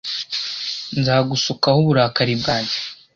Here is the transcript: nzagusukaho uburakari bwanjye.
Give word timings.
nzagusukaho 0.99 1.77
uburakari 1.83 2.33
bwanjye. 2.41 2.77